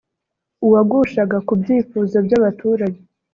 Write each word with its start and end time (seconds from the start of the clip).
uwagushaga 0.65 1.37
ku 1.47 1.53
byifuzo 1.61 2.17
by’abaturage 2.25 2.99